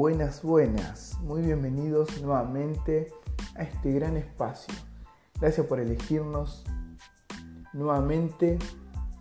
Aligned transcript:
buenas, 0.00 0.42
buenas. 0.42 1.18
Muy 1.20 1.42
bienvenidos 1.42 2.22
nuevamente 2.22 3.12
a 3.54 3.64
este 3.64 3.92
gran 3.92 4.16
espacio. 4.16 4.72
Gracias 5.38 5.66
por 5.66 5.78
elegirnos 5.78 6.64
nuevamente 7.74 8.58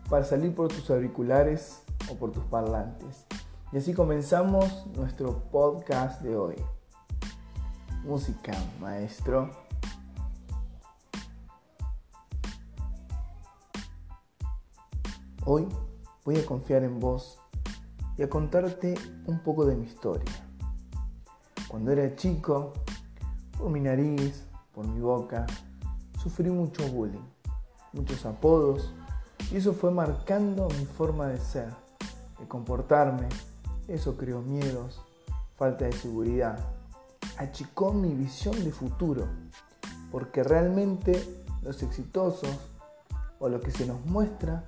para 0.10 0.24
salir 0.24 0.56
por 0.56 0.70
tus 0.70 0.90
auriculares 0.90 1.84
o 2.10 2.16
por 2.16 2.32
tus 2.32 2.46
parlantes. 2.46 3.26
Y 3.74 3.78
así 3.78 3.94
comenzamos 3.94 4.88
nuestro 4.96 5.44
podcast 5.52 6.22
de 6.22 6.38
hoy. 6.38 6.56
Música, 8.06 8.54
maestro. 8.80 9.50
Hoy 15.44 15.68
voy 16.24 16.38
a 16.38 16.46
confiar 16.46 16.86
en 16.86 17.02
vos 17.02 17.38
y 18.18 18.24
a 18.24 18.30
contarte 18.30 18.96
un 19.26 19.40
poco 19.44 19.66
de 19.66 19.76
mi 19.76 19.86
historia. 19.86 20.49
Cuando 21.70 21.92
era 21.92 22.16
chico, 22.16 22.74
por 23.56 23.70
mi 23.70 23.80
nariz, 23.80 24.44
por 24.74 24.88
mi 24.88 25.00
boca, 25.00 25.46
sufrí 26.18 26.50
mucho 26.50 26.88
bullying, 26.90 27.28
muchos 27.94 28.26
apodos, 28.26 28.92
y 29.52 29.58
eso 29.58 29.74
fue 29.74 29.92
marcando 29.92 30.68
mi 30.80 30.86
forma 30.86 31.28
de 31.28 31.38
ser, 31.38 31.70
de 32.40 32.48
comportarme. 32.48 33.30
Eso 33.88 34.18
creó 34.18 34.42
miedos, 34.42 35.00
falta 35.58 35.86
de 35.86 35.92
seguridad, 35.92 36.58
achicó 37.38 37.94
mi 37.94 38.16
visión 38.16 38.64
de 38.64 38.72
futuro, 38.72 39.28
porque 40.12 40.42
realmente 40.42 41.46
los 41.62 41.84
exitosos 41.84 42.50
o 43.38 43.48
lo 43.48 43.62
que 43.62 43.70
se 43.70 43.86
nos 43.86 44.04
muestra 44.08 44.64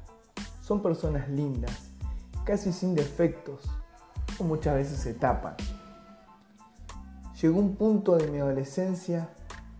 son 0.62 0.84
personas 0.84 1.28
lindas, 1.30 1.90
casi 2.46 2.72
sin 2.72 2.94
defectos, 2.94 3.64
o 4.38 4.44
muchas 4.44 4.76
veces 4.76 5.00
se 5.00 5.16
tapan. 5.16 5.56
Llegó 7.42 7.60
un 7.60 7.76
punto 7.76 8.18
de 8.18 8.28
mi 8.28 8.38
adolescencia 8.38 9.30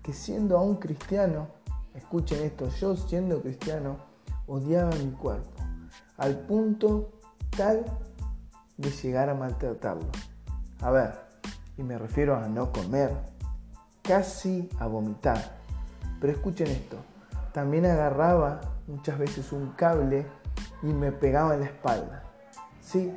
que 0.02 0.14
siendo 0.14 0.58
aún 0.58 0.78
cristiano, 0.78 1.48
escuchen 1.94 2.42
esto, 2.42 2.68
yo 2.70 2.96
siendo 2.96 3.40
cristiano, 3.40 3.98
odiaba 4.48 4.90
mi 4.96 5.12
cuerpo, 5.12 5.62
al 6.18 6.40
punto 6.40 7.12
tal 7.56 7.86
de 8.78 8.90
llegar 8.90 9.30
a 9.30 9.36
maltratarlo. 9.36 10.10
A 10.82 10.90
ver, 10.90 11.14
y 11.78 11.84
me 11.84 12.00
refiero 12.00 12.36
a 12.36 12.48
no 12.48 12.72
comer, 12.72 13.16
casi 14.02 14.68
a 14.80 14.88
vomitar. 14.88 15.60
Pero 16.20 16.34
escuchen 16.34 16.66
esto, 16.66 16.98
también 17.54 17.86
agarraba 17.86 18.60
muchas 18.88 19.20
veces 19.20 19.52
un 19.52 19.74
cable 19.74 20.26
y 20.82 20.88
me 20.88 21.12
pegaba 21.12 21.54
en 21.54 21.60
la 21.60 21.68
espalda. 21.68 22.24
Sí, 22.80 23.14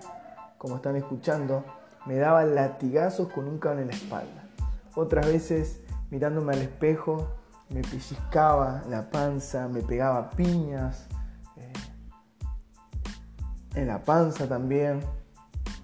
como 0.59 0.77
están 0.77 0.97
escuchando, 0.97 1.65
me 2.07 2.17
daba 2.17 2.45
latigazos 2.45 3.29
con 3.33 3.47
un 3.47 3.59
cable 3.59 3.83
en 3.83 3.89
la 3.89 3.95
espalda. 3.95 4.49
Otras 4.95 5.27
veces, 5.27 5.81
mirándome 6.11 6.53
al 6.53 6.61
espejo, 6.61 7.29
me 7.71 7.81
pellizcaba 7.83 8.83
la 8.89 9.11
panza, 9.11 9.69
me 9.69 9.81
pegaba 9.81 10.31
piñas 10.31 11.09
eh, 11.57 11.73
en 13.75 13.89
la 13.89 14.03
panza 14.03 14.49
también, 14.49 15.01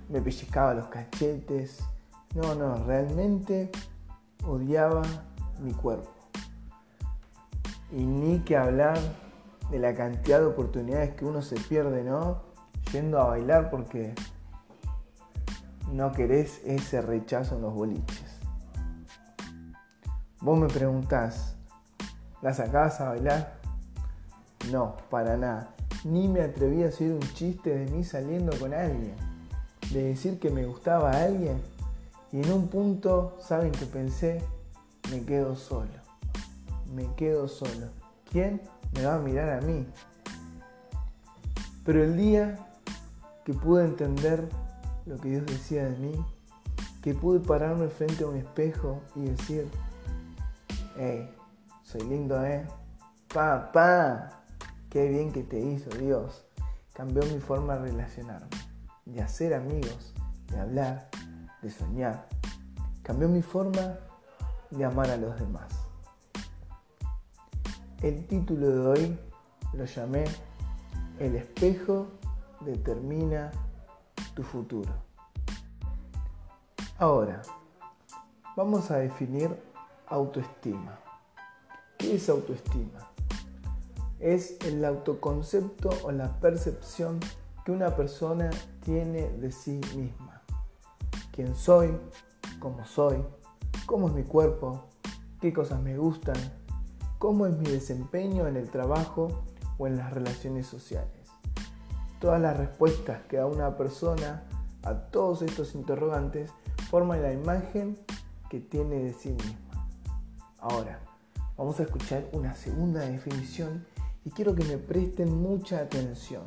me 0.08 0.20
pellizcaba 0.20 0.74
los 0.74 0.86
cachetes. 0.88 1.82
No, 2.34 2.54
no, 2.54 2.84
realmente 2.84 3.70
odiaba 4.46 5.02
mi 5.60 5.72
cuerpo. 5.72 6.10
Y 7.90 8.04
ni 8.04 8.38
que 8.40 8.56
hablar 8.56 8.98
de 9.70 9.78
la 9.78 9.94
cantidad 9.94 10.38
de 10.38 10.46
oportunidades 10.46 11.14
que 11.14 11.24
uno 11.24 11.42
se 11.42 11.56
pierde, 11.56 12.04
¿no? 12.04 12.42
Yendo 12.92 13.20
a 13.20 13.24
bailar 13.24 13.70
porque 13.70 14.14
no 15.92 16.12
querés 16.12 16.60
ese 16.64 17.00
rechazo 17.00 17.56
en 17.56 17.62
los 17.62 17.74
boliches. 17.74 18.38
Vos 20.40 20.58
me 20.58 20.68
preguntás, 20.68 21.56
¿la 22.42 22.54
sacabas 22.54 23.00
a 23.00 23.10
bailar? 23.10 23.60
No, 24.70 24.96
para 25.10 25.36
nada. 25.36 25.74
Ni 26.04 26.28
me 26.28 26.42
atreví 26.42 26.82
a 26.82 26.88
hacer 26.88 27.12
un 27.12 27.20
chiste 27.34 27.76
de 27.76 27.90
mí 27.90 28.04
saliendo 28.04 28.58
con 28.58 28.72
alguien. 28.72 29.14
De 29.92 30.04
decir 30.04 30.38
que 30.38 30.50
me 30.50 30.64
gustaba 30.64 31.12
a 31.12 31.24
alguien. 31.24 31.60
Y 32.32 32.40
en 32.42 32.52
un 32.52 32.68
punto, 32.68 33.36
¿saben 33.40 33.72
que 33.72 33.86
pensé? 33.86 34.42
Me 35.10 35.22
quedo 35.24 35.56
solo. 35.56 35.90
Me 36.94 37.06
quedo 37.16 37.48
solo. 37.48 37.88
¿Quién? 38.30 38.60
me 38.92 39.04
va 39.04 39.14
a 39.14 39.18
mirar 39.18 39.50
a 39.50 39.60
mí. 39.60 39.86
Pero 41.84 42.04
el 42.04 42.16
día 42.16 42.58
que 43.44 43.54
pude 43.54 43.84
entender 43.84 44.48
lo 45.10 45.18
que 45.18 45.28
Dios 45.28 45.46
decía 45.46 45.86
de 45.86 45.96
mí, 45.96 46.24
que 47.02 47.14
pude 47.14 47.40
pararme 47.40 47.88
frente 47.88 48.22
a 48.22 48.28
un 48.28 48.36
espejo 48.36 49.02
y 49.16 49.22
decir, 49.22 49.68
hey, 50.96 51.28
soy 51.82 52.02
lindo, 52.02 52.42
¿eh? 52.44 52.64
Papá, 53.34 54.44
qué 54.88 55.08
bien 55.08 55.32
que 55.32 55.42
te 55.42 55.58
hizo 55.58 55.90
Dios. 55.98 56.44
Cambió 56.92 57.24
mi 57.24 57.40
forma 57.40 57.76
de 57.76 57.90
relacionarme, 57.90 58.46
de 59.04 59.20
hacer 59.20 59.52
amigos, 59.52 60.14
de 60.48 60.60
hablar, 60.60 61.10
de 61.60 61.70
soñar. 61.70 62.28
Cambió 63.02 63.28
mi 63.28 63.42
forma 63.42 63.98
de 64.70 64.84
amar 64.84 65.10
a 65.10 65.16
los 65.16 65.36
demás. 65.40 65.72
El 68.00 68.26
título 68.28 68.68
de 68.68 68.86
hoy 68.86 69.18
lo 69.72 69.84
llamé 69.86 70.24
El 71.18 71.34
espejo 71.34 72.06
determina 72.60 73.50
tu 74.34 74.42
futuro. 74.42 74.92
Ahora, 76.98 77.42
vamos 78.56 78.90
a 78.90 78.96
definir 78.96 79.54
autoestima. 80.06 80.98
¿Qué 81.98 82.16
es 82.16 82.28
autoestima? 82.28 83.10
Es 84.18 84.58
el 84.66 84.84
autoconcepto 84.84 85.90
o 86.04 86.12
la 86.12 86.38
percepción 86.40 87.20
que 87.64 87.72
una 87.72 87.96
persona 87.96 88.50
tiene 88.84 89.28
de 89.30 89.50
sí 89.50 89.80
misma. 89.96 90.42
¿Quién 91.32 91.54
soy? 91.54 91.98
¿Cómo 92.58 92.84
soy? 92.84 93.24
¿Cómo 93.86 94.08
es 94.08 94.14
mi 94.14 94.24
cuerpo? 94.24 94.84
¿Qué 95.40 95.52
cosas 95.52 95.80
me 95.80 95.96
gustan? 95.96 96.36
cómo 97.20 97.46
es 97.46 97.54
mi 97.58 97.70
desempeño 97.70 98.48
en 98.48 98.56
el 98.56 98.70
trabajo 98.70 99.42
o 99.76 99.86
en 99.86 99.98
las 99.98 100.10
relaciones 100.10 100.66
sociales. 100.66 101.19
Todas 102.20 102.40
las 102.40 102.56
respuestas 102.56 103.22
que 103.28 103.38
da 103.38 103.46
una 103.46 103.76
persona 103.76 104.42
a 104.82 104.94
todos 104.94 105.42
estos 105.42 105.74
interrogantes 105.74 106.50
forman 106.90 107.22
la 107.22 107.32
imagen 107.32 107.98
que 108.50 108.60
tiene 108.60 108.96
de 108.96 109.14
sí 109.14 109.30
misma. 109.30 109.88
Ahora, 110.58 111.00
vamos 111.56 111.80
a 111.80 111.84
escuchar 111.84 112.26
una 112.32 112.54
segunda 112.54 113.00
definición 113.00 113.86
y 114.24 114.30
quiero 114.30 114.54
que 114.54 114.64
me 114.64 114.76
presten 114.76 115.34
mucha 115.34 115.78
atención. 115.78 116.42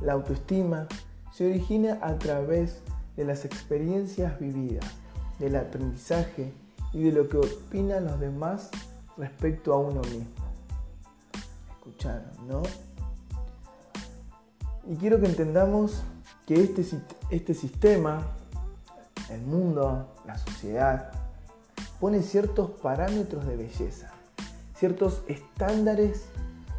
La 0.00 0.14
autoestima 0.14 0.88
se 1.32 1.46
origina 1.46 1.98
a 2.02 2.18
través 2.18 2.80
de 3.16 3.24
las 3.24 3.44
experiencias 3.44 4.40
vividas, 4.40 4.84
del 5.38 5.54
aprendizaje 5.54 6.52
y 6.92 7.04
de 7.04 7.12
lo 7.12 7.28
que 7.28 7.36
opinan 7.36 8.06
los 8.06 8.18
demás 8.18 8.70
respecto 9.16 9.72
a 9.72 9.78
uno 9.78 10.00
mismo. 10.02 10.34
Escucharon, 11.78 12.30
¿no? 12.48 12.62
Y 14.86 14.96
quiero 14.96 15.20
que 15.20 15.26
entendamos 15.26 16.02
que 16.46 16.62
este, 16.62 16.84
este 17.30 17.54
sistema, 17.54 18.26
el 19.30 19.42
mundo, 19.42 20.14
la 20.26 20.38
sociedad, 20.38 21.10
pone 22.00 22.22
ciertos 22.22 22.70
parámetros 22.82 23.46
de 23.46 23.56
belleza, 23.56 24.12
ciertos 24.74 25.22
estándares 25.26 26.26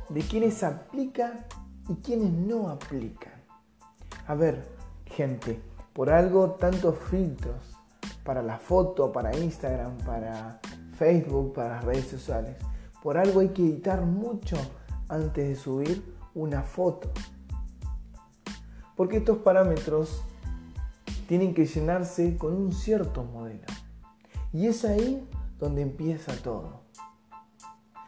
de 0.10 0.22
quienes 0.22 0.64
aplican 0.64 1.46
y 1.88 1.96
quienes 1.96 2.32
no 2.32 2.70
aplican. 2.70 3.34
A 4.28 4.36
ver, 4.36 4.68
gente, 5.06 5.62
por 5.94 6.10
algo 6.10 6.52
tantos 6.52 6.98
filtros 7.10 7.78
para 8.24 8.42
la 8.42 8.58
foto, 8.58 9.12
para 9.12 9.36
Instagram, 9.36 9.98
para 10.06 10.60
Facebook, 10.94 11.54
para 11.54 11.76
las 11.76 11.84
redes 11.84 12.08
sociales. 12.08 12.58
Por 13.02 13.18
algo 13.18 13.40
hay 13.40 13.50
que 13.50 13.64
editar 13.64 14.02
mucho 14.02 14.58
antes 15.08 15.48
de 15.48 15.56
subir 15.56 16.16
una 16.36 16.62
foto. 16.62 17.12
Porque 19.00 19.16
estos 19.16 19.38
parámetros 19.38 20.24
tienen 21.30 21.54
que 21.54 21.66
llenarse 21.66 22.38
con 22.38 22.52
un 22.52 22.74
cierto 22.74 23.24
modelo. 23.24 23.64
Y 24.52 24.68
es 24.68 24.84
ahí 24.84 25.26
donde 25.58 25.84
empieza 25.84 26.36
todo. 26.44 26.82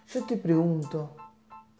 Yo 0.10 0.26
te 0.26 0.36
pregunto, 0.36 1.16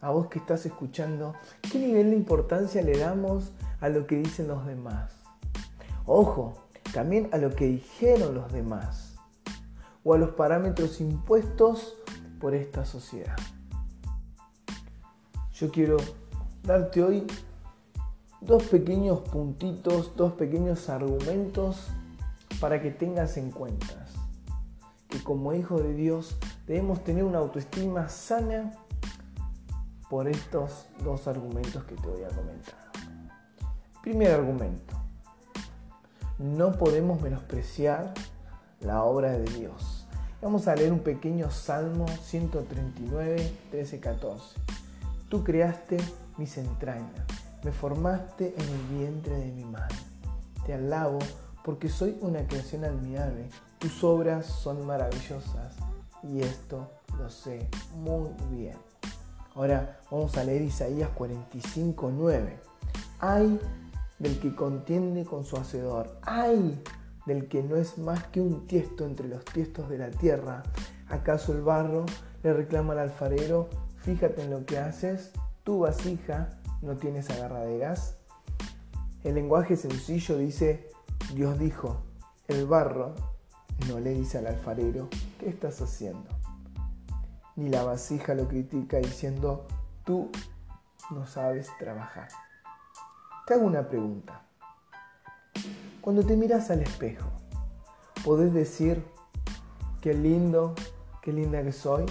a 0.00 0.08
vos 0.08 0.28
que 0.28 0.38
estás 0.38 0.64
escuchando, 0.64 1.34
¿qué 1.60 1.78
nivel 1.78 2.08
de 2.08 2.16
importancia 2.16 2.80
le 2.80 2.96
damos 2.96 3.52
a 3.82 3.90
lo 3.90 4.06
que 4.06 4.16
dicen 4.16 4.48
los 4.48 4.64
demás? 4.64 5.12
Ojo, 6.06 6.54
también 6.94 7.28
a 7.32 7.36
lo 7.36 7.54
que 7.54 7.66
dijeron 7.66 8.34
los 8.34 8.50
demás 8.50 9.16
o 10.04 10.14
a 10.14 10.18
los 10.18 10.30
parámetros 10.30 11.02
impuestos 11.02 11.98
por 12.40 12.54
esta 12.54 12.86
sociedad. 12.86 13.36
Yo 15.52 15.70
quiero 15.70 15.98
darte 16.62 17.02
hoy 17.02 17.26
dos 18.44 18.64
pequeños 18.64 19.20
puntitos, 19.20 20.16
dos 20.16 20.32
pequeños 20.32 20.88
argumentos 20.88 21.88
para 22.60 22.80
que 22.82 22.90
tengas 22.90 23.36
en 23.36 23.50
cuenta 23.50 24.06
que 25.08 25.22
como 25.22 25.52
hijo 25.52 25.78
de 25.80 25.94
Dios 25.94 26.36
debemos 26.66 27.04
tener 27.04 27.24
una 27.24 27.38
autoestima 27.38 28.08
sana 28.08 28.72
por 30.08 30.28
estos 30.28 30.86
dos 31.04 31.28
argumentos 31.28 31.84
que 31.84 31.94
te 31.94 32.08
voy 32.08 32.24
a 32.24 32.28
comentar. 32.28 32.78
Primer 34.02 34.32
argumento, 34.32 34.96
no 36.38 36.72
podemos 36.72 37.20
menospreciar 37.22 38.12
la 38.80 39.04
obra 39.04 39.32
de 39.32 39.44
Dios. 39.58 40.06
Vamos 40.40 40.66
a 40.66 40.74
leer 40.74 40.92
un 40.92 41.00
pequeño 41.00 41.50
Salmo 41.50 42.06
139, 42.08 43.52
13, 43.70 44.00
14. 44.00 44.44
Tú 45.28 45.44
creaste 45.44 45.98
mis 46.36 46.58
entrañas, 46.58 47.26
me 47.64 47.72
formaste 47.72 48.54
en 48.56 48.68
el 48.68 48.98
vientre 48.98 49.36
de 49.36 49.52
mi 49.52 49.64
madre. 49.64 49.96
Te 50.66 50.74
alabo 50.74 51.18
porque 51.64 51.88
soy 51.88 52.16
una 52.20 52.46
creación 52.46 52.84
admirable. 52.84 53.48
Tus 53.78 54.02
obras 54.02 54.46
son 54.46 54.86
maravillosas 54.86 55.76
y 56.22 56.40
esto 56.40 56.90
lo 57.18 57.28
sé 57.30 57.68
muy 57.96 58.30
bien. 58.50 58.76
Ahora 59.54 60.00
vamos 60.10 60.36
a 60.36 60.44
leer 60.44 60.62
Isaías 60.62 61.10
45, 61.10 62.10
9. 62.14 62.58
Ay 63.20 63.60
del 64.18 64.38
que 64.38 64.54
contiende 64.54 65.24
con 65.24 65.44
su 65.44 65.56
hacedor. 65.56 66.16
Ay 66.22 66.82
del 67.26 67.48
que 67.48 67.62
no 67.62 67.76
es 67.76 67.98
más 67.98 68.24
que 68.28 68.40
un 68.40 68.66
tiesto 68.66 69.04
entre 69.04 69.28
los 69.28 69.44
tiestos 69.44 69.88
de 69.88 69.98
la 69.98 70.10
tierra. 70.10 70.62
¿Acaso 71.08 71.52
el 71.52 71.62
barro 71.62 72.06
le 72.42 72.52
reclama 72.52 72.94
al 72.94 73.00
alfarero? 73.00 73.68
Fíjate 73.98 74.42
en 74.42 74.50
lo 74.50 74.64
que 74.64 74.78
haces. 74.78 75.32
Tu 75.64 75.80
vasija 75.80 76.48
no 76.82 76.96
tienes 76.96 77.30
agarraderas. 77.30 78.16
El 79.24 79.36
lenguaje 79.36 79.76
sencillo 79.76 80.36
dice, 80.36 80.90
Dios 81.34 81.58
dijo, 81.58 82.02
el 82.48 82.66
barro 82.66 83.14
no 83.88 84.00
le 84.00 84.10
dice 84.10 84.38
al 84.38 84.48
alfarero, 84.48 85.08
¿qué 85.38 85.48
estás 85.48 85.80
haciendo? 85.80 86.28
Ni 87.56 87.68
la 87.68 87.84
vasija 87.84 88.34
lo 88.34 88.48
critica 88.48 88.98
diciendo, 88.98 89.66
tú 90.04 90.30
no 91.10 91.26
sabes 91.26 91.70
trabajar. 91.78 92.28
Te 93.46 93.54
hago 93.54 93.64
una 93.64 93.88
pregunta. 93.88 94.42
Cuando 96.00 96.24
te 96.24 96.36
miras 96.36 96.70
al 96.70 96.80
espejo, 96.80 97.28
¿podés 98.24 98.52
decir, 98.52 99.04
qué 100.00 100.14
lindo, 100.14 100.74
qué 101.20 101.32
linda 101.32 101.62
que 101.62 101.72
soy? 101.72 102.06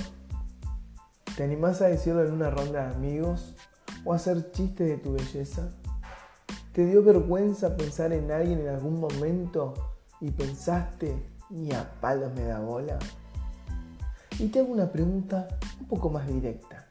¿Te 1.36 1.44
animás 1.44 1.82
a 1.82 1.88
decirlo 1.88 2.24
en 2.24 2.32
una 2.32 2.50
ronda 2.50 2.88
de 2.88 2.96
amigos 2.96 3.56
o 4.06 4.14
hacer 4.14 4.52
chistes 4.52 4.88
de 4.88 4.98
tu 4.98 5.14
belleza? 5.14 5.70
¿Te 6.74 6.86
dio 6.86 7.04
vergüenza 7.04 7.76
pensar 7.76 8.14
en 8.14 8.32
alguien 8.32 8.60
en 8.60 8.70
algún 8.70 9.00
momento 9.00 9.74
y 10.22 10.32
pensaste, 10.32 11.30
ni 11.50 11.72
a 11.74 12.00
palos 12.00 12.34
me 12.34 12.44
da 12.44 12.60
bola? 12.60 12.98
Y 14.40 14.48
te 14.48 14.60
hago 14.60 14.72
una 14.72 14.92
pregunta 14.92 15.48
un 15.80 15.88
poco 15.88 16.10
más 16.10 16.28
directa. 16.28 16.88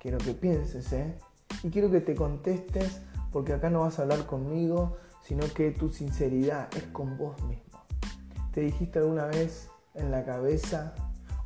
Quiero 0.00 0.18
que 0.18 0.34
pienses, 0.34 0.92
¿eh? 0.92 1.16
Y 1.62 1.70
quiero 1.70 1.90
que 1.90 2.00
te 2.00 2.14
contestes 2.14 3.00
porque 3.32 3.52
acá 3.52 3.70
no 3.70 3.80
vas 3.80 3.98
a 3.98 4.02
hablar 4.02 4.26
conmigo, 4.26 4.96
sino 5.22 5.44
que 5.52 5.70
tu 5.70 5.90
sinceridad 5.90 6.68
es 6.76 6.84
con 6.84 7.16
vos 7.18 7.42
mismo. 7.44 7.80
¿Te 8.52 8.60
dijiste 8.60 8.98
alguna 8.98 9.26
vez 9.26 9.68
en 9.94 10.10
la 10.10 10.24
cabeza 10.24 10.94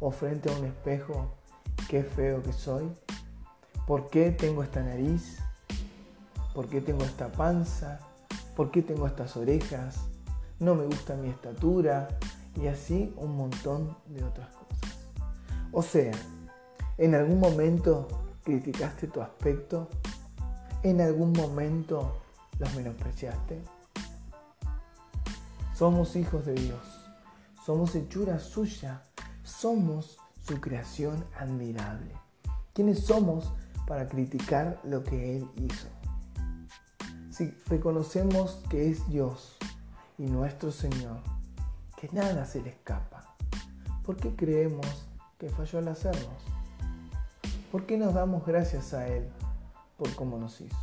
o 0.00 0.10
frente 0.10 0.52
a 0.52 0.58
un 0.58 0.66
espejo 0.66 1.34
qué 1.88 2.02
feo 2.02 2.42
que 2.42 2.52
soy? 2.52 2.90
¿Por 3.86 4.10
qué 4.10 4.30
tengo 4.30 4.62
esta 4.62 4.82
nariz? 4.82 5.38
¿Por 6.54 6.68
qué 6.68 6.80
tengo 6.80 7.04
esta 7.04 7.32
panza? 7.32 7.98
¿Por 8.54 8.70
qué 8.70 8.82
tengo 8.82 9.06
estas 9.06 9.36
orejas? 9.36 9.96
No 10.60 10.74
me 10.74 10.84
gusta 10.84 11.16
mi 11.16 11.28
estatura 11.28 12.08
y 12.54 12.68
así 12.68 13.12
un 13.16 13.36
montón 13.36 13.96
de 14.06 14.22
otras 14.22 14.48
cosas. 14.54 14.62
O 15.72 15.82
sea, 15.82 16.12
¿en 16.98 17.14
algún 17.14 17.40
momento 17.40 18.06
criticaste 18.44 19.08
tu 19.08 19.20
aspecto? 19.20 19.88
¿En 20.82 21.00
algún 21.00 21.32
momento 21.32 22.22
los 22.58 22.74
menospreciaste? 22.74 23.62
Somos 25.74 26.14
hijos 26.14 26.46
de 26.46 26.54
Dios, 26.54 27.06
somos 27.64 27.94
hechura 27.96 28.38
suya, 28.38 29.02
somos 29.42 30.18
su 30.46 30.60
creación 30.60 31.24
admirable. 31.36 32.14
¿Quiénes 32.74 33.06
somos 33.06 33.52
para 33.86 34.08
criticar 34.08 34.80
lo 34.84 35.02
que 35.04 35.36
Él 35.36 35.48
hizo? 35.56 35.88
si 37.32 37.54
reconocemos 37.66 38.62
que 38.68 38.90
es 38.90 39.08
Dios 39.08 39.56
y 40.18 40.26
nuestro 40.26 40.70
Señor, 40.70 41.16
que 41.96 42.08
nada 42.12 42.44
se 42.44 42.60
le 42.60 42.68
escapa, 42.68 43.34
¿por 44.04 44.16
qué 44.16 44.36
creemos 44.36 44.86
que 45.38 45.48
falló 45.48 45.78
al 45.78 45.88
hacernos? 45.88 46.28
¿Por 47.70 47.86
qué 47.86 47.96
nos 47.96 48.12
damos 48.12 48.44
gracias 48.44 48.92
a 48.92 49.08
Él 49.08 49.30
por 49.96 50.14
cómo 50.14 50.36
nos 50.36 50.60
hizo? 50.60 50.76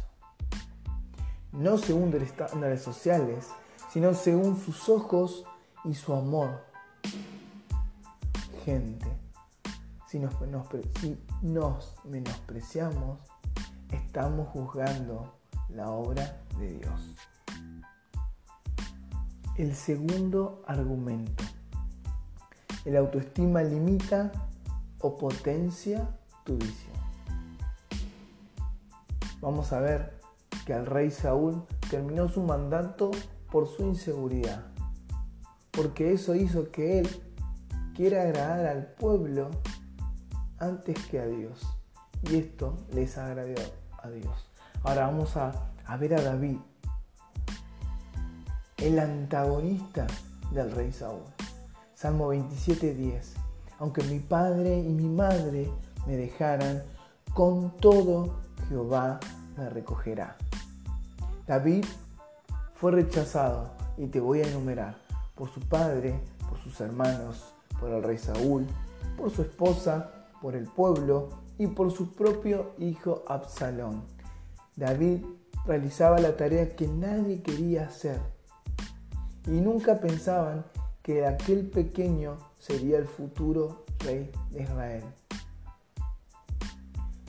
No 1.51 1.77
según 1.77 2.11
los 2.11 2.23
estándares 2.23 2.81
sociales, 2.81 3.47
sino 3.91 4.15
según 4.15 4.59
sus 4.59 4.89
ojos 4.89 5.45
y 5.85 5.93
su 5.93 6.13
amor. 6.15 6.63
Gente, 8.65 9.07
si 10.09 10.17
nos, 11.43 11.93
menospreciamos, 12.03 13.19
estamos 13.91 14.47
juzgando 14.47 15.35
la 15.69 15.91
obra 15.91 16.41
de 16.57 16.79
Dios. 16.79 17.15
El 19.55 19.75
segundo 19.75 20.63
argumento. 20.65 21.43
El 22.85 22.97
autoestima 22.97 23.61
limita 23.61 24.31
o 24.99 25.15
potencia 25.15 26.09
tu 26.43 26.57
visión. 26.57 26.97
Vamos 29.41 29.71
a 29.73 29.79
ver 29.79 30.19
que 30.65 30.73
al 30.73 30.87
rey 30.87 31.11
Saúl 31.11 31.63
terminó 31.87 32.27
su 32.29 32.41
mandato 32.41 33.11
por 33.51 33.67
su 33.67 33.83
inseguridad, 33.83 34.65
porque 35.69 36.13
eso 36.13 36.33
hizo 36.33 36.71
que 36.71 36.99
él 36.99 37.07
quiera 37.93 38.23
agradar 38.23 38.65
al 38.65 38.87
pueblo 38.93 39.51
antes 40.59 40.97
que 41.07 41.19
a 41.19 41.25
Dios. 41.25 41.61
Y 42.23 42.37
esto 42.37 42.77
les 42.93 43.17
agradó 43.17 43.61
a 44.01 44.09
Dios. 44.09 44.49
Ahora 44.83 45.07
vamos 45.07 45.35
a, 45.37 45.51
ver 45.99 46.13
a 46.15 46.21
David, 46.21 46.57
el 48.77 48.99
antagonista 48.99 50.07
del 50.51 50.71
rey 50.71 50.91
Saúl. 50.91 51.23
Salmo 51.95 52.33
27:10. 52.33 53.35
Aunque 53.79 54.03
mi 54.03 54.19
padre 54.19 54.79
y 54.79 54.89
mi 54.89 55.07
madre 55.07 55.71
me 56.05 56.15
dejaran, 56.15 56.83
con 57.33 57.75
todo 57.77 58.39
Jehová 58.67 59.19
me 59.57 59.69
recogerá. 59.69 60.35
David 61.47 61.85
fue 62.75 62.91
rechazado 62.91 63.71
y 63.97 64.07
te 64.07 64.19
voy 64.19 64.41
a 64.41 64.47
enumerar 64.47 64.97
por 65.35 65.49
su 65.49 65.59
padre, 65.61 66.19
por 66.47 66.57
sus 66.59 66.79
hermanos, 66.81 67.53
por 67.79 67.91
el 67.91 68.03
rey 68.03 68.17
Saúl, 68.17 68.67
por 69.17 69.31
su 69.31 69.41
esposa, 69.41 70.18
por 70.41 70.55
el 70.55 70.67
pueblo 70.67 71.29
y 71.57 71.67
por 71.67 71.91
su 71.91 72.13
propio 72.13 72.71
hijo 72.77 73.23
Absalón. 73.27 74.03
David 74.75 75.25
realizaba 75.65 76.19
la 76.19 76.37
tarea 76.37 76.75
que 76.75 76.87
nadie 76.87 77.41
quería 77.41 77.85
hacer 77.85 78.19
y 79.45 79.51
nunca 79.61 79.99
pensaban 79.99 80.65
que 81.01 81.25
aquel 81.25 81.69
pequeño 81.69 82.37
sería 82.59 82.97
el 82.97 83.07
futuro 83.07 83.85
rey 83.99 84.31
de 84.51 84.63
Israel. 84.63 85.03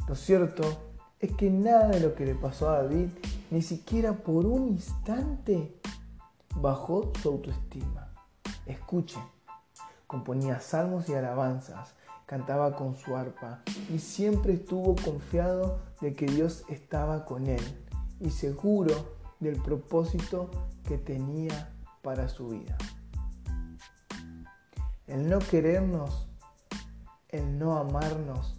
Lo 0.08 0.14
cierto 0.14 0.62
es 1.18 1.32
que 1.32 1.50
nada 1.50 1.88
de 1.88 2.00
lo 2.00 2.14
que 2.14 2.26
le 2.26 2.34
pasó 2.34 2.70
a 2.70 2.82
David, 2.82 3.08
ni 3.50 3.62
siquiera 3.62 4.12
por 4.12 4.46
un 4.46 4.68
instante, 4.68 5.80
bajó 6.56 7.12
su 7.22 7.28
autoestima. 7.28 8.08
Escuchen, 8.66 9.22
componía 10.06 10.60
salmos 10.60 11.08
y 11.08 11.14
alabanzas, 11.14 11.94
cantaba 12.30 12.76
con 12.76 12.94
su 12.94 13.16
arpa 13.16 13.60
y 13.92 13.98
siempre 13.98 14.52
estuvo 14.52 14.94
confiado 14.94 15.80
de 16.00 16.14
que 16.14 16.26
Dios 16.26 16.62
estaba 16.68 17.24
con 17.24 17.48
él 17.48 17.60
y 18.20 18.30
seguro 18.30 18.94
del 19.40 19.60
propósito 19.60 20.48
que 20.86 20.96
tenía 20.96 21.72
para 22.02 22.28
su 22.28 22.50
vida. 22.50 22.78
El 25.08 25.28
no 25.28 25.40
querernos, 25.40 26.28
el 27.30 27.58
no 27.58 27.76
amarnos, 27.76 28.54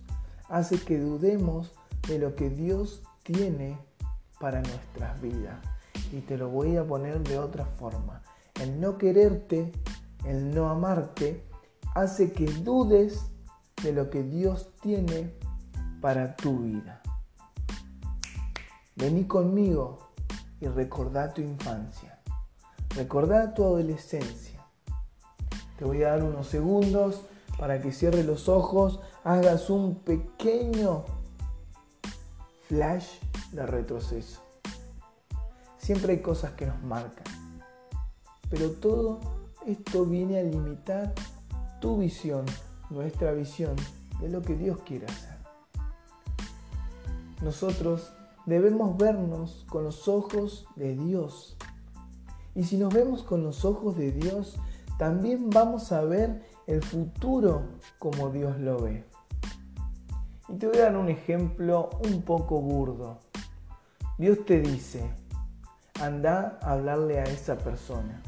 hace 0.50 0.78
que 0.78 1.00
dudemos 1.00 1.72
de 2.10 2.20
lo 2.20 2.36
que 2.36 2.50
Dios 2.50 3.02
tiene 3.24 3.80
para 4.38 4.62
nuestras 4.62 5.22
vidas. 5.22 5.66
Y 6.12 6.20
te 6.20 6.38
lo 6.38 6.50
voy 6.50 6.76
a 6.76 6.84
poner 6.84 7.24
de 7.24 7.40
otra 7.40 7.64
forma. 7.64 8.22
El 8.62 8.82
no 8.82 8.98
quererte, 8.98 9.72
el 10.26 10.54
no 10.54 10.70
amarte, 10.70 11.46
hace 11.96 12.34
que 12.34 12.48
dudes 12.48 13.32
de 13.84 13.94
lo 13.94 14.10
que 14.10 14.24
Dios 14.24 14.72
tiene 14.82 15.34
para 16.02 16.36
tu 16.36 16.60
vida. 16.60 17.02
Vení 18.96 19.26
conmigo 19.26 20.12
y 20.60 20.68
recordá 20.68 21.34
tu 21.34 21.42
infancia. 21.42 22.20
Recordá 22.96 23.54
tu 23.54 23.64
adolescencia. 23.64 24.60
Te 25.78 25.86
voy 25.86 26.04
a 26.04 26.10
dar 26.10 26.24
unos 26.24 26.48
segundos 26.48 27.22
para 27.58 27.82
que 27.82 27.92
cierres 27.92 28.26
los 28.26 28.50
ojos, 28.50 29.00
hagas 29.24 29.70
un 29.70 29.96
pequeño 29.96 31.06
flash 32.68 33.20
de 33.52 33.66
retroceso. 33.66 34.42
Siempre 35.78 36.14
hay 36.14 36.22
cosas 36.22 36.52
que 36.54 36.66
nos 36.66 36.82
marcan, 36.84 37.26
pero 38.50 38.72
todo 38.72 39.20
esto 39.66 40.06
viene 40.06 40.40
a 40.40 40.44
limitar 40.44 41.14
tu 41.80 41.98
visión, 41.98 42.46
nuestra 42.92 43.32
visión 43.32 43.76
de 44.20 44.30
lo 44.30 44.42
que 44.42 44.56
Dios 44.56 44.80
quiere 44.86 45.08
hacer. 45.08 45.38
Nosotros 47.42 48.14
debemos 48.46 48.98
vernos 48.98 49.66
con 49.70 49.84
los 49.84 50.08
ojos 50.08 50.68
de 50.76 50.96
Dios. 50.96 51.58
Y 52.54 52.66
si 52.66 52.78
nos 52.78 52.94
vemos 52.94 53.24
con 53.24 53.44
los 53.44 53.66
ojos 53.66 53.98
de 53.98 54.12
Dios, 54.12 54.58
también 54.98 55.50
vamos 55.50 55.92
a 55.92 56.02
ver 56.02 56.44
el 56.68 56.84
futuro 56.84 57.64
como 57.98 58.30
Dios 58.30 58.60
lo 58.60 58.80
ve. 58.80 59.06
Y 60.50 60.58
te 60.58 60.68
voy 60.68 60.78
a 60.78 60.84
dar 60.84 60.98
un 60.98 61.10
ejemplo 61.10 61.90
un 62.08 62.22
poco 62.22 62.62
burdo. 62.62 63.20
Dios 64.18 64.46
te 64.46 64.60
dice, 64.60 65.10
anda 66.00 66.60
a 66.62 66.74
hablarle 66.74 67.20
a 67.20 67.24
esa 67.24 67.58
persona. 67.58 68.22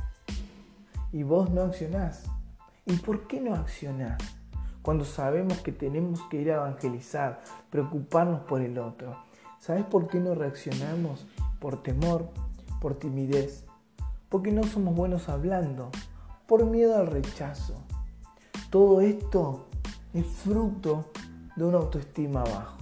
Y 1.11 1.21
vos 1.21 1.51
no 1.51 1.61
accionás. 1.63 2.23
¿Y 2.85 2.95
por 2.97 3.27
qué 3.27 3.39
no 3.39 3.53
accionás? 3.53 4.17
Cuando 4.83 5.05
sabemos 5.05 5.59
que 5.59 5.71
tenemos 5.71 6.21
que 6.29 6.41
ir 6.41 6.51
a 6.51 6.55
evangelizar, 6.55 7.41
preocuparnos 7.69 8.41
por 8.41 8.61
el 8.61 8.77
otro. 8.77 9.15
¿Sabes 9.57 9.85
por 9.85 10.07
qué 10.07 10.19
no 10.19 10.35
reaccionamos? 10.35 11.25
Por 11.61 11.81
temor, 11.81 12.27
por 12.81 12.95
timidez, 12.95 13.63
porque 14.27 14.51
no 14.51 14.63
somos 14.63 14.93
buenos 14.93 15.29
hablando, 15.29 15.89
por 16.47 16.65
miedo 16.65 16.97
al 16.97 17.07
rechazo. 17.07 17.81
Todo 18.69 18.99
esto 18.99 19.67
es 20.13 20.25
fruto 20.27 21.11
de 21.55 21.63
una 21.63 21.77
autoestima 21.77 22.43
bajo. 22.43 22.77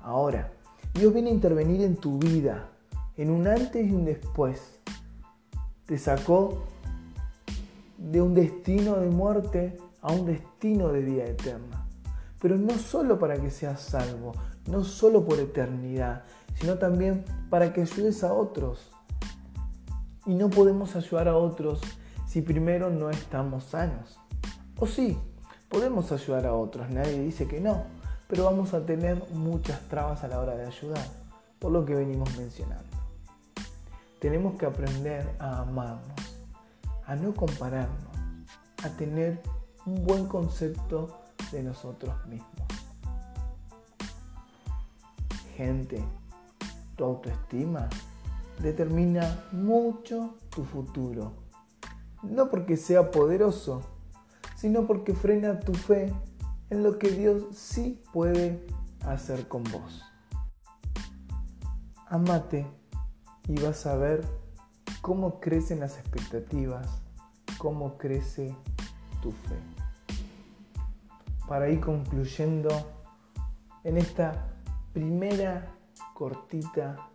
Ahora, 0.00 0.54
Dios 0.94 1.12
viene 1.12 1.28
a 1.28 1.34
intervenir 1.34 1.82
en 1.82 1.96
tu 1.96 2.18
vida, 2.18 2.70
en 3.18 3.30
un 3.30 3.46
antes 3.46 3.86
y 3.86 3.92
un 3.92 4.06
después. 4.06 4.80
Te 5.84 5.98
sacó 5.98 6.62
de 7.98 8.22
un 8.22 8.32
destino 8.32 8.96
de 8.96 9.10
muerte 9.10 9.81
a 10.02 10.12
un 10.12 10.26
destino 10.26 10.88
de 10.88 11.00
vida 11.00 11.24
eterna. 11.24 11.86
Pero 12.40 12.58
no 12.58 12.76
solo 12.76 13.18
para 13.18 13.40
que 13.40 13.50
seas 13.50 13.80
salvo, 13.80 14.32
no 14.66 14.84
solo 14.84 15.24
por 15.24 15.38
eternidad, 15.38 16.24
sino 16.54 16.76
también 16.76 17.24
para 17.48 17.72
que 17.72 17.82
ayudes 17.82 18.22
a 18.24 18.32
otros. 18.34 18.90
Y 20.26 20.34
no 20.34 20.50
podemos 20.50 20.94
ayudar 20.96 21.28
a 21.28 21.36
otros 21.36 21.80
si 22.26 22.42
primero 22.42 22.90
no 22.90 23.10
estamos 23.10 23.64
sanos. 23.64 24.18
O 24.78 24.86
sí, 24.86 25.18
podemos 25.68 26.10
ayudar 26.12 26.46
a 26.46 26.54
otros, 26.54 26.90
nadie 26.90 27.20
dice 27.20 27.46
que 27.46 27.60
no, 27.60 27.84
pero 28.28 28.44
vamos 28.44 28.74
a 28.74 28.84
tener 28.84 29.22
muchas 29.32 29.80
trabas 29.88 30.24
a 30.24 30.28
la 30.28 30.40
hora 30.40 30.56
de 30.56 30.66
ayudar, 30.66 31.06
por 31.58 31.70
lo 31.70 31.84
que 31.84 31.94
venimos 31.94 32.36
mencionando. 32.36 32.84
Tenemos 34.18 34.56
que 34.56 34.66
aprender 34.66 35.34
a 35.38 35.60
amarnos, 35.60 36.36
a 37.06 37.14
no 37.14 37.34
compararnos, 37.34 38.16
a 38.82 38.88
tener 38.96 39.42
un 39.86 40.04
buen 40.04 40.26
concepto 40.26 41.20
de 41.50 41.62
nosotros 41.62 42.14
mismos. 42.26 42.68
Gente, 45.56 46.02
tu 46.96 47.04
autoestima 47.04 47.88
determina 48.60 49.44
mucho 49.52 50.36
tu 50.50 50.64
futuro. 50.64 51.32
No 52.22 52.48
porque 52.48 52.76
sea 52.76 53.10
poderoso, 53.10 53.82
sino 54.56 54.86
porque 54.86 55.14
frena 55.14 55.58
tu 55.58 55.74
fe 55.74 56.12
en 56.70 56.82
lo 56.82 56.98
que 56.98 57.10
Dios 57.10 57.44
sí 57.52 58.02
puede 58.12 58.64
hacer 59.04 59.48
con 59.48 59.64
vos. 59.64 60.02
Amate 62.06 62.66
y 63.48 63.60
vas 63.60 63.86
a 63.86 63.96
ver 63.96 64.24
cómo 65.00 65.40
crecen 65.40 65.80
las 65.80 65.98
expectativas, 65.98 66.86
cómo 67.58 67.98
crece 67.98 68.54
tu 69.20 69.32
fe. 69.32 69.71
Para 71.52 71.68
ir 71.68 71.82
concluyendo 71.82 72.70
en 73.84 73.98
esta 73.98 74.48
primera 74.94 75.70
cortita 76.14 77.10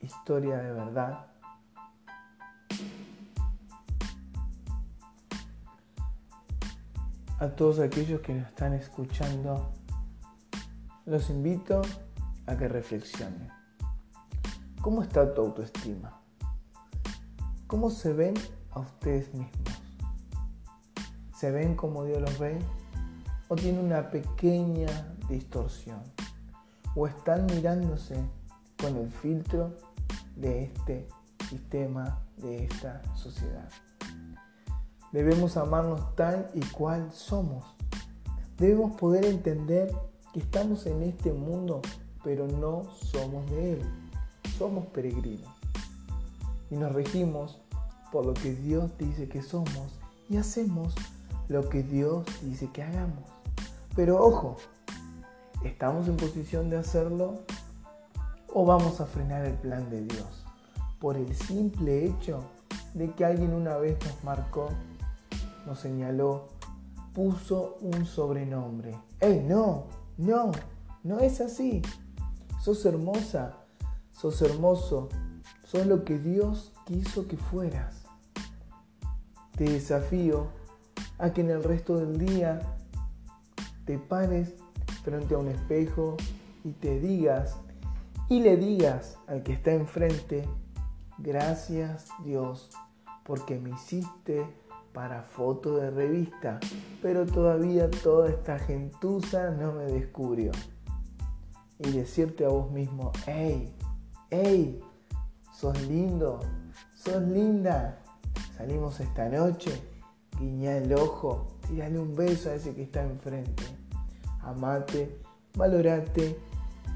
historia 0.00 0.56
de 0.56 0.72
verdad, 0.72 1.26
a 7.38 7.48
todos 7.50 7.78
aquellos 7.78 8.20
que 8.22 8.34
nos 8.34 8.48
están 8.48 8.72
escuchando, 8.72 9.72
los 11.06 11.30
invito 11.30 11.80
a 12.46 12.56
que 12.56 12.66
reflexionen. 12.66 13.52
¿Cómo 14.80 15.00
está 15.00 15.32
tu 15.32 15.42
autoestima? 15.42 16.20
¿Cómo 17.68 17.90
se 17.90 18.14
ven 18.14 18.34
a 18.72 18.80
ustedes 18.80 19.32
mismos? 19.32 19.80
¿Se 21.36 21.52
ven 21.52 21.76
como 21.76 22.04
Dios 22.04 22.20
los 22.20 22.36
ve? 22.40 22.58
¿O 23.52 23.56
tiene 23.56 23.80
una 23.80 24.12
pequeña 24.12 24.86
distorsión? 25.28 25.98
¿O 26.94 27.08
están 27.08 27.46
mirándose 27.46 28.14
con 28.80 28.96
el 28.96 29.10
filtro 29.10 29.76
de 30.36 30.62
este 30.62 31.08
sistema, 31.48 32.20
de 32.36 32.66
esta 32.66 33.02
sociedad? 33.16 33.68
Debemos 35.10 35.56
amarnos 35.56 36.14
tal 36.14 36.48
y 36.54 36.60
cual 36.60 37.10
somos. 37.12 37.64
Debemos 38.56 38.92
poder 38.92 39.24
entender 39.24 39.92
que 40.32 40.38
estamos 40.38 40.86
en 40.86 41.02
este 41.02 41.32
mundo, 41.32 41.82
pero 42.22 42.46
no 42.46 42.84
somos 43.02 43.50
de 43.50 43.72
él. 43.72 43.82
Somos 44.58 44.86
peregrinos. 44.86 45.50
Y 46.70 46.76
nos 46.76 46.92
regimos 46.92 47.60
por 48.12 48.26
lo 48.26 48.32
que 48.32 48.54
Dios 48.54 48.96
dice 48.96 49.28
que 49.28 49.42
somos 49.42 49.98
y 50.28 50.36
hacemos 50.36 50.94
lo 51.48 51.68
que 51.68 51.82
Dios 51.82 52.24
dice 52.44 52.70
que 52.72 52.84
hagamos. 52.84 53.39
Pero 53.96 54.24
ojo, 54.24 54.56
¿estamos 55.64 56.06
en 56.08 56.16
posición 56.16 56.70
de 56.70 56.78
hacerlo 56.78 57.40
o 58.52 58.64
vamos 58.64 59.00
a 59.00 59.06
frenar 59.06 59.44
el 59.44 59.54
plan 59.54 59.90
de 59.90 60.02
Dios? 60.02 60.44
Por 61.00 61.16
el 61.16 61.34
simple 61.34 62.06
hecho 62.06 62.44
de 62.94 63.12
que 63.12 63.24
alguien 63.24 63.52
una 63.52 63.76
vez 63.76 63.98
nos 64.04 64.22
marcó, 64.22 64.68
nos 65.66 65.80
señaló, 65.80 66.48
puso 67.12 67.78
un 67.80 68.06
sobrenombre. 68.06 68.96
¡Ey, 69.20 69.40
no! 69.40 69.86
No, 70.16 70.52
no 71.02 71.18
es 71.18 71.40
así. 71.40 71.82
Sos 72.60 72.84
hermosa, 72.84 73.56
sos 74.12 74.42
hermoso, 74.42 75.08
sos 75.64 75.86
lo 75.86 76.04
que 76.04 76.18
Dios 76.18 76.72
quiso 76.84 77.26
que 77.26 77.38
fueras. 77.38 78.02
Te 79.56 79.64
desafío 79.64 80.48
a 81.18 81.30
que 81.30 81.40
en 81.40 81.50
el 81.50 81.64
resto 81.64 81.96
del 81.96 82.18
día 82.18 82.60
te 83.90 83.98
pares 83.98 84.54
frente 85.02 85.34
a 85.34 85.38
un 85.38 85.48
espejo 85.48 86.16
y 86.62 86.70
te 86.70 87.00
digas 87.00 87.56
y 88.28 88.38
le 88.38 88.56
digas 88.56 89.18
al 89.26 89.42
que 89.42 89.54
está 89.54 89.72
enfrente, 89.72 90.48
gracias 91.18 92.06
Dios, 92.24 92.70
porque 93.24 93.58
me 93.58 93.70
hiciste 93.70 94.46
para 94.92 95.24
foto 95.24 95.74
de 95.78 95.90
revista, 95.90 96.60
pero 97.02 97.26
todavía 97.26 97.90
toda 97.90 98.28
esta 98.28 98.60
gentuza 98.60 99.50
no 99.50 99.72
me 99.72 99.86
descubrió. 99.86 100.52
Y 101.80 101.90
decirte 101.90 102.44
a 102.44 102.50
vos 102.50 102.70
mismo, 102.70 103.10
hey, 103.26 103.74
hey, 104.30 104.80
sos 105.52 105.82
lindo, 105.88 106.38
sos 106.94 107.22
linda, 107.22 107.98
salimos 108.56 109.00
esta 109.00 109.28
noche 109.28 109.82
guiñá 110.38 110.76
el 110.76 110.94
ojo, 110.94 111.48
tirale 111.70 112.00
un 112.00 112.16
beso 112.16 112.50
a 112.50 112.54
ese 112.54 112.74
que 112.74 112.82
está 112.82 113.02
enfrente. 113.04 113.62
Amate, 114.42 115.16
valorate 115.54 116.36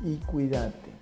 y 0.03 0.17
cuídate. 0.17 0.93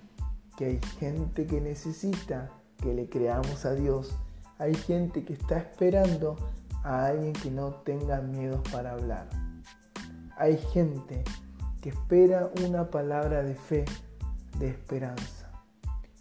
Que 0.55 0.65
hay 0.65 0.79
gente 0.99 1.47
que 1.47 1.59
necesita 1.59 2.51
que 2.77 2.93
le 2.93 3.09
creamos 3.09 3.65
a 3.65 3.73
Dios. 3.73 4.15
Hay 4.59 4.75
gente 4.75 5.25
que 5.25 5.33
está 5.33 5.57
esperando 5.57 6.37
a 6.83 7.07
alguien 7.07 7.33
que 7.33 7.49
no 7.49 7.71
tenga 7.71 8.21
miedos 8.21 8.61
para 8.71 8.91
hablar. 8.91 9.27
Hay 10.37 10.57
gente 10.71 11.23
que 11.81 11.89
espera 11.89 12.51
una 12.63 12.91
palabra 12.91 13.41
de 13.41 13.55
fe, 13.55 13.85
de 14.59 14.69
esperanza. 14.69 15.49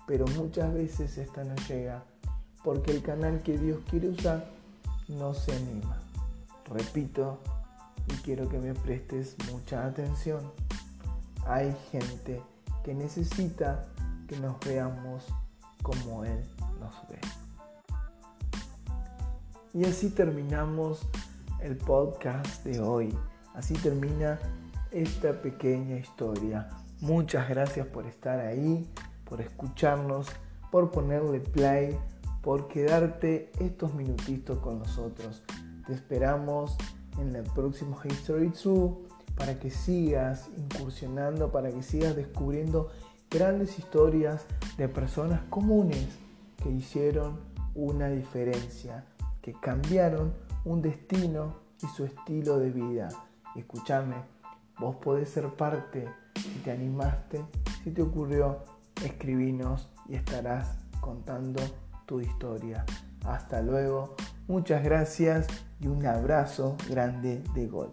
Pero 0.06 0.24
muchas 0.38 0.72
veces 0.72 1.18
esta 1.18 1.44
no 1.44 1.54
llega 1.68 2.02
porque 2.64 2.92
el 2.92 3.02
canal 3.02 3.42
que 3.42 3.58
Dios 3.58 3.80
quiere 3.90 4.08
usar 4.08 4.46
no 5.08 5.34
se 5.34 5.52
anima. 5.52 6.01
Repito, 6.70 7.40
y 8.08 8.14
quiero 8.22 8.48
que 8.48 8.58
me 8.58 8.74
prestes 8.74 9.36
mucha 9.50 9.86
atención, 9.86 10.40
hay 11.46 11.74
gente 11.90 12.42
que 12.84 12.94
necesita 12.94 13.86
que 14.26 14.38
nos 14.38 14.58
veamos 14.60 15.26
como 15.82 16.24
Él 16.24 16.44
nos 16.80 16.94
ve. 17.08 17.18
Y 19.74 19.84
así 19.84 20.10
terminamos 20.10 21.06
el 21.60 21.76
podcast 21.76 22.64
de 22.64 22.80
hoy. 22.80 23.16
Así 23.54 23.74
termina 23.74 24.38
esta 24.90 25.40
pequeña 25.40 25.96
historia. 25.96 26.68
Muchas 27.00 27.48
gracias 27.48 27.86
por 27.86 28.06
estar 28.06 28.38
ahí, 28.40 28.88
por 29.24 29.40
escucharnos, 29.40 30.26
por 30.70 30.90
ponerle 30.90 31.40
play, 31.40 31.98
por 32.42 32.68
quedarte 32.68 33.50
estos 33.60 33.94
minutitos 33.94 34.58
con 34.58 34.78
nosotros. 34.78 35.42
Te 35.86 35.94
esperamos 35.94 36.76
en 37.18 37.34
el 37.34 37.44
próximo 37.44 37.98
History 38.02 38.48
2 38.50 38.92
para 39.36 39.58
que 39.58 39.70
sigas 39.70 40.48
incursionando, 40.56 41.50
para 41.50 41.70
que 41.70 41.82
sigas 41.82 42.14
descubriendo 42.14 42.90
grandes 43.30 43.78
historias 43.78 44.46
de 44.76 44.88
personas 44.88 45.40
comunes 45.48 46.06
que 46.62 46.70
hicieron 46.70 47.40
una 47.74 48.08
diferencia, 48.08 49.06
que 49.40 49.52
cambiaron 49.52 50.34
un 50.64 50.82
destino 50.82 51.56
y 51.82 51.86
su 51.88 52.04
estilo 52.04 52.58
de 52.58 52.70
vida. 52.70 53.08
escúchame, 53.56 54.16
vos 54.78 54.96
podés 54.96 55.30
ser 55.30 55.48
parte, 55.54 56.08
si 56.36 56.60
te 56.60 56.70
animaste, 56.70 57.44
si 57.82 57.90
te 57.90 58.02
ocurrió, 58.02 58.64
escribinos 59.04 59.88
y 60.08 60.14
estarás 60.14 60.76
contando 61.00 61.60
tu 62.06 62.20
historia. 62.20 62.84
Hasta 63.24 63.62
luego, 63.62 64.14
muchas 64.46 64.82
gracias 64.82 65.46
y 65.80 65.88
un 65.88 66.06
abrazo 66.06 66.76
grande 66.88 67.42
de 67.54 67.66
gol. 67.66 67.92